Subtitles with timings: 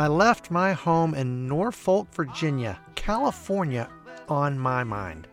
[0.00, 3.86] I left my home in Norfolk, Virginia, California
[4.30, 5.28] on my mind.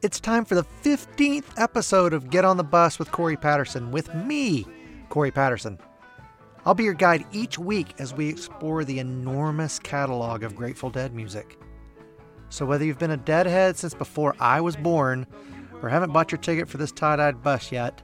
[0.00, 4.14] It's time for the 15th episode of Get on the Bus with Corey Patterson, with
[4.14, 4.64] me,
[5.10, 5.78] Corey Patterson.
[6.64, 11.14] I'll be your guide each week as we explore the enormous catalog of Grateful Dead
[11.14, 11.58] music.
[12.48, 15.26] So, whether you've been a Deadhead since before I was born
[15.82, 18.00] or haven't bought your ticket for this tie dyed bus yet,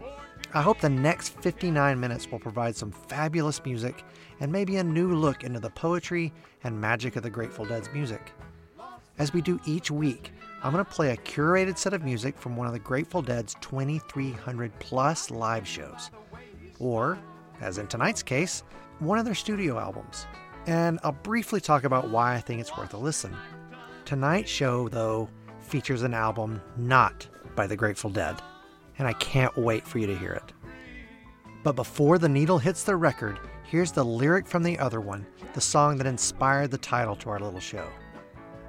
[0.52, 4.04] I hope the next 59 minutes will provide some fabulous music
[4.44, 6.30] and maybe a new look into the poetry
[6.64, 8.30] and magic of the Grateful Dead's music.
[9.16, 12.54] As we do each week, I'm going to play a curated set of music from
[12.54, 16.10] one of the Grateful Dead's 2,300 plus live shows.
[16.78, 17.18] Or,
[17.62, 18.64] as in tonight's case,
[18.98, 20.26] one of their studio albums.
[20.66, 23.34] And I'll briefly talk about why I think it's worth a listen.
[24.04, 28.42] Tonight's show, though, features an album not by the Grateful Dead,
[28.98, 30.52] and I can't wait for you to hear it.
[31.62, 33.40] But before the needle hits the record,
[33.74, 37.40] here's the lyric from the other one, the song that inspired the title to our
[37.40, 37.88] little show.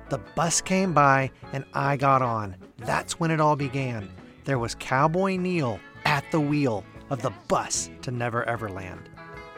[0.10, 2.56] The bus came by and I got on.
[2.78, 4.10] That's when it all began.
[4.46, 9.08] There was Cowboy Neal at the wheel of the bus to Never Ever Land.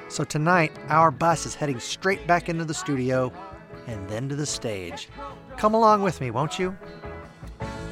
[0.10, 3.32] So tonight, our bus is heading straight back into the studio
[3.88, 5.08] and then to the stage.
[5.56, 6.78] Come along with me, won't you?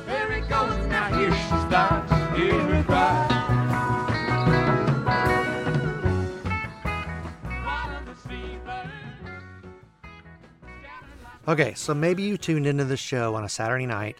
[0.05, 3.34] There it goes, now here she starts, here it rides.
[11.47, 14.17] Okay, so maybe you tuned into the show on a Saturday night,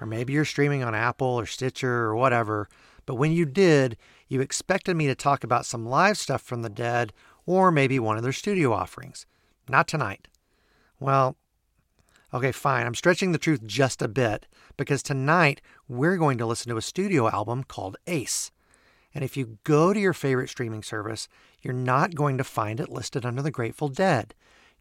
[0.00, 2.68] or maybe you're streaming on Apple or Stitcher or whatever,
[3.06, 6.68] but when you did, you expected me to talk about some live stuff from the
[6.68, 7.12] dead
[7.46, 9.24] or maybe one of their studio offerings.
[9.68, 10.26] Not tonight.
[10.98, 11.36] Well,
[12.32, 12.86] okay, fine.
[12.86, 16.82] I'm stretching the truth just a bit because tonight we're going to listen to a
[16.82, 18.50] studio album called Ace.
[19.14, 21.28] And if you go to your favorite streaming service,
[21.62, 24.34] you're not going to find it listed under the Grateful Dead.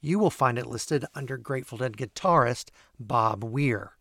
[0.06, 3.94] You will find it listed under Grateful Dead guitarist Bob Weir.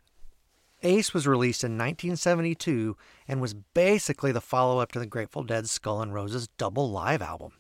[0.83, 2.97] Ace was released in 1972
[3.29, 7.23] and was basically the follow up to the Grateful Dead's Skull and Roses double live
[7.23, 7.53] album.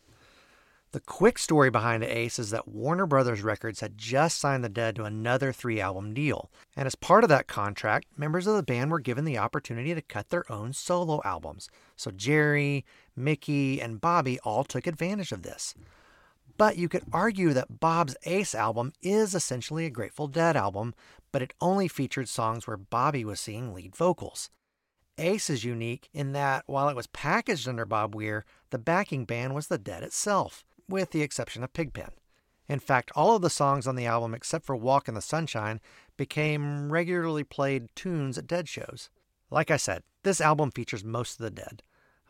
[0.90, 4.96] The quick story behind Ace is that Warner Brothers Records had just signed the Dead
[4.96, 8.90] to another three album deal, and as part of that contract, members of the band
[8.90, 11.68] were given the opportunity to cut their own solo albums.
[11.94, 15.76] So Jerry, Mickey, and Bobby all took advantage of this.
[16.56, 20.94] But you could argue that Bob's Ace album is essentially a Grateful Dead album,
[21.32, 24.50] but it only featured songs where Bobby was singing lead vocals.
[25.18, 29.54] Ace is unique in that while it was packaged under Bob Weir, the backing band
[29.54, 32.10] was the Dead itself, with the exception of Pigpen.
[32.68, 35.80] In fact, all of the songs on the album except for Walk in the Sunshine
[36.16, 39.10] became regularly played tunes at Dead shows.
[39.50, 41.82] Like I said, this album features most of the Dead.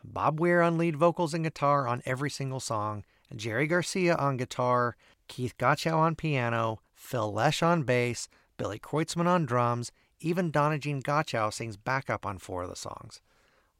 [0.03, 4.95] Bob Weir on lead vocals and guitar on every single song, Jerry Garcia on guitar,
[5.27, 11.01] Keith Godchaux on piano, Phil Lesh on bass, Billy Kreutzmann on drums, even Donna Jean
[11.01, 13.21] Godchaux sings backup on four of the songs.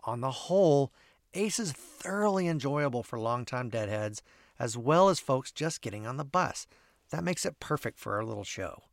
[0.03, 0.91] On the whole,
[1.33, 4.21] Ace is thoroughly enjoyable for longtime Deadheads,
[4.59, 6.67] as well as folks just getting on the bus.
[7.11, 8.83] That makes it perfect for our little show.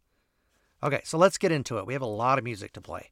[0.83, 1.87] Okay, so let's get into it.
[1.87, 3.11] We have a lot of music to play.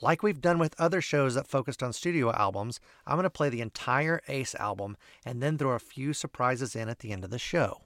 [0.00, 3.48] Like we've done with other shows that focused on studio albums, I'm going to play
[3.48, 7.30] the entire Ace album and then throw a few surprises in at the end of
[7.30, 7.82] the show.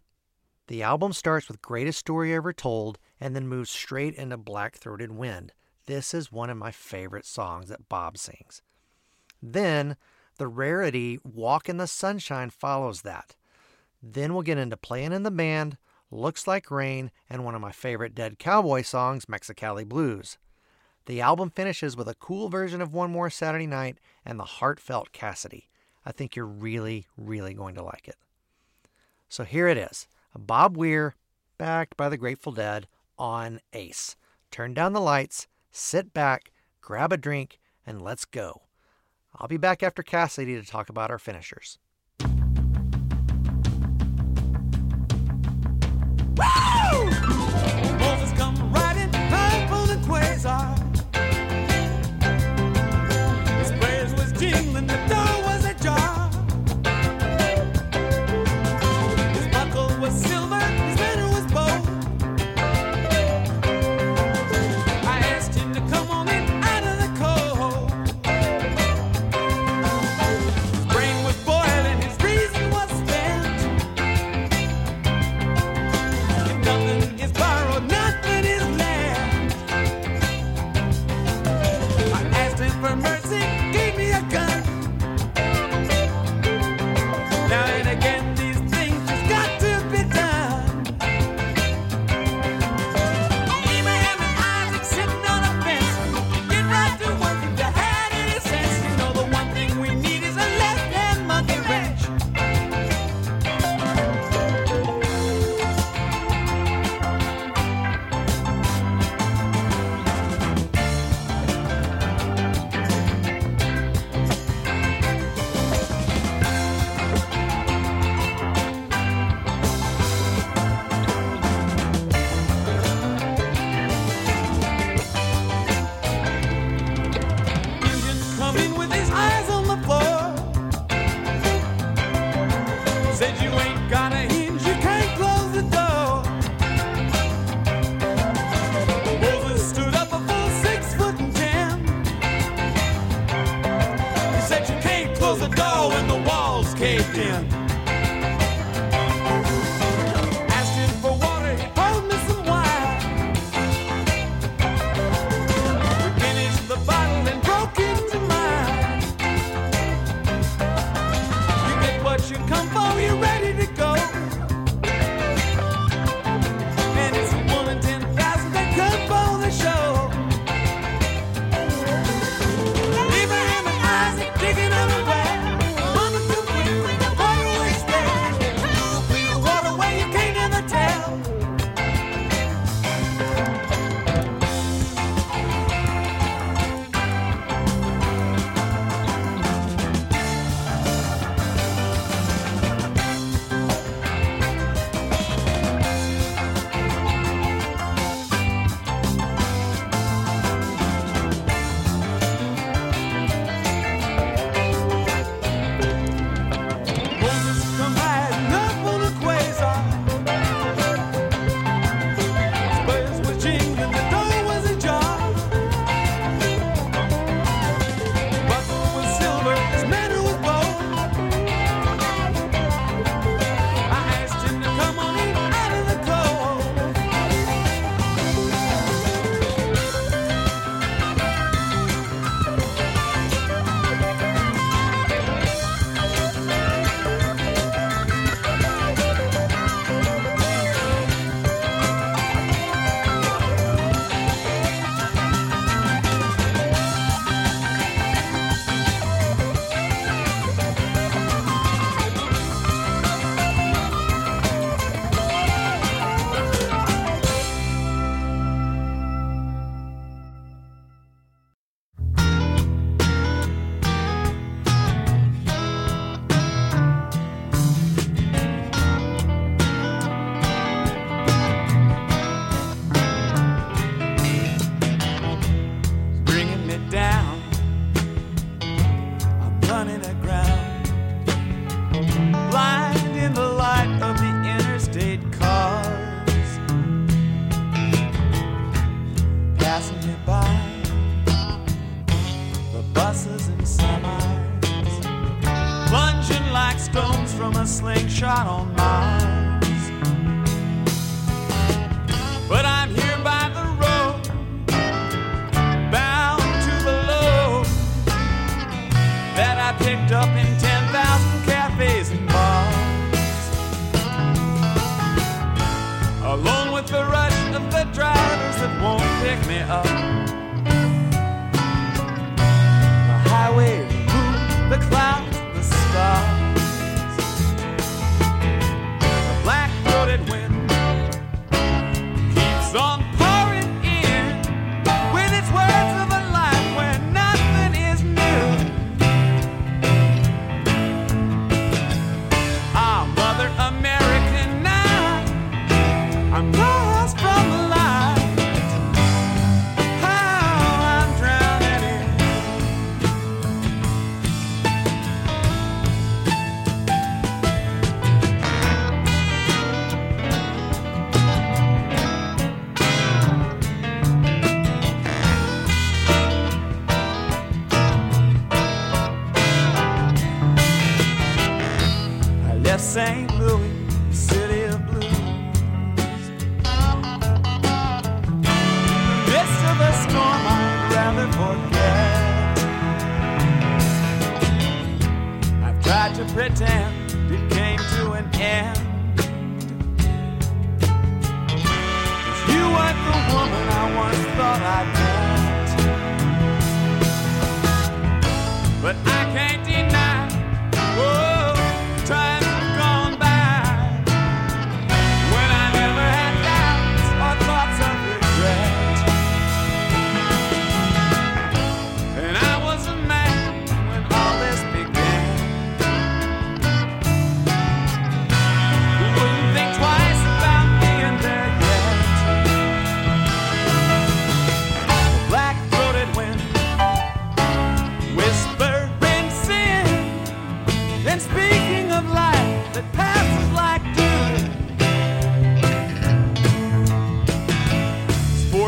[0.66, 5.12] The album starts with Greatest Story Ever Told and then moves straight into Black Throated
[5.12, 5.52] Wind.
[5.86, 8.62] This is one of my favorite songs that Bob sings.
[9.42, 9.96] Then
[10.38, 13.36] the rarity Walk in the Sunshine follows that.
[14.02, 15.78] Then we'll get into Playing in the Band,
[16.10, 20.38] Looks Like Rain, and one of my favorite Dead Cowboy songs, Mexicali Blues.
[21.06, 25.12] The album finishes with a cool version of One More Saturday Night and the heartfelt
[25.12, 25.68] Cassidy.
[26.06, 28.16] I think you're really, really going to like it.
[29.28, 30.06] So here it is
[30.36, 31.16] Bob Weir,
[31.58, 32.86] backed by the Grateful Dead,
[33.18, 34.16] on Ace.
[34.50, 38.62] Turn down the lights, sit back, grab a drink, and let's go.
[39.34, 41.78] I'll be back after Cassidy to talk about our finishers.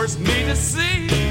[0.04, 1.23] Forced me to see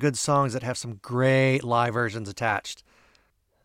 [0.00, 2.82] good songs that have some great live versions attached.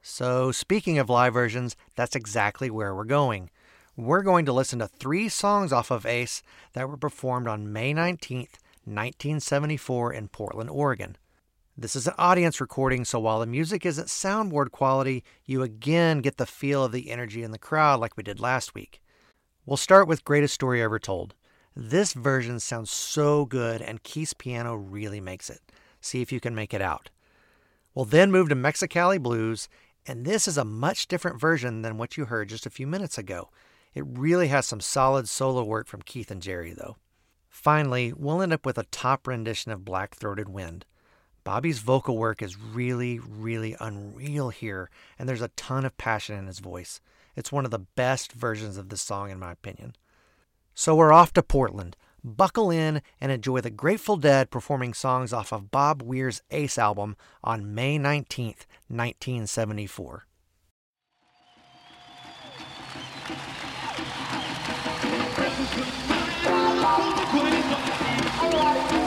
[0.03, 3.49] So, speaking of live versions, that's exactly where we're going.
[3.97, 7.93] We're going to listen to three songs off of Ace that were performed on May
[7.93, 11.17] 19th, 1974, in Portland, Oregon.
[11.77, 16.37] This is an audience recording, so while the music isn't soundboard quality, you again get
[16.37, 19.01] the feel of the energy in the crowd like we did last week.
[19.65, 21.33] We'll start with Greatest Story Ever Told.
[21.75, 25.61] This version sounds so good, and Keith's piano really makes it.
[26.05, 27.09] See if you can make it out.
[27.95, 29.67] We'll then move to Mexicali Blues,
[30.05, 33.17] and this is a much different version than what you heard just a few minutes
[33.17, 33.49] ago.
[33.95, 36.97] It really has some solid solo work from Keith and Jerry, though.
[37.49, 40.85] Finally, we'll end up with a top rendition of Black Throated Wind.
[41.43, 46.45] Bobby's vocal work is really, really unreal here, and there's a ton of passion in
[46.45, 47.01] his voice.
[47.35, 49.95] It's one of the best versions of this song, in my opinion.
[50.75, 51.97] So we're off to Portland.
[52.25, 57.15] Buckle in and enjoy the Grateful Dead performing songs off of Bob Weir's Ace album
[57.43, 60.25] on May 19th, 1974.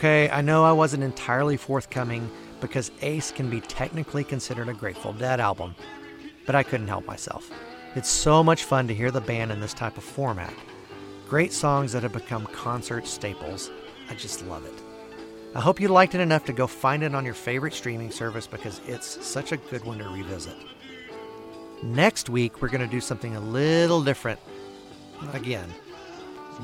[0.00, 2.30] Okay, I know I wasn't entirely forthcoming
[2.62, 5.74] because Ace can be technically considered a Grateful Dead album,
[6.46, 7.50] but I couldn't help myself.
[7.94, 10.54] It's so much fun to hear the band in this type of format.
[11.28, 13.70] Great songs that have become concert staples.
[14.08, 14.72] I just love it.
[15.54, 18.46] I hope you liked it enough to go find it on your favorite streaming service
[18.46, 20.56] because it's such a good one to revisit.
[21.82, 24.40] Next week, we're going to do something a little different.
[25.34, 25.68] Again.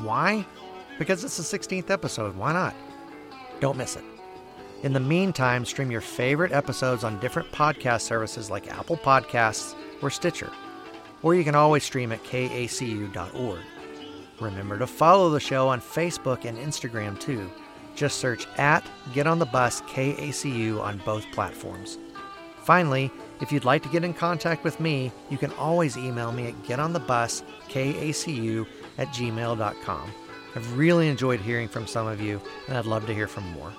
[0.00, 0.46] Why?
[0.98, 2.34] Because it's the 16th episode.
[2.34, 2.74] Why not?
[3.60, 4.04] Don't miss it.
[4.82, 10.10] In the meantime, stream your favorite episodes on different podcast services like Apple Podcasts or
[10.10, 10.50] Stitcher.
[11.22, 13.60] Or you can always stream at kacu.org.
[14.40, 17.50] Remember to follow the show on Facebook and Instagram too.
[17.94, 21.98] Just search at Get on the Bus KACU on both platforms.
[22.62, 26.48] Finally, if you'd like to get in contact with me, you can always email me
[26.48, 28.66] at getonthebus.kacu
[28.98, 30.12] at gmail.com.
[30.56, 33.72] I've really enjoyed hearing from some of you, and I'd love to hear from more.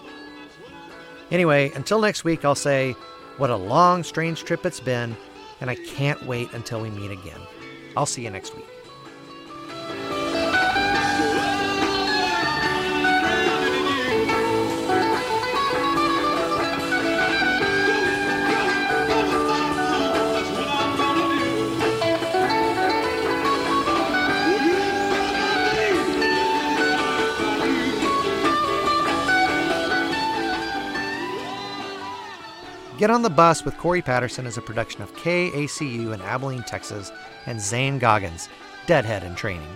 [1.32, 2.92] Anyway, until next week, I'll say,
[3.38, 5.18] what a long, strange trip it's been,
[5.60, 7.42] and I can't wait until we meet again.
[7.98, 8.77] I'll see you next week.
[32.98, 37.12] Get on the Bus with Corey Patterson is a production of KACU in Abilene, Texas,
[37.46, 38.50] and Zane Goggins,
[38.88, 39.70] Deadhead in Training.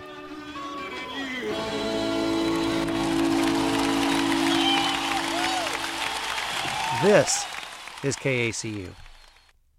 [7.03, 7.45] This
[8.03, 8.89] is KACU.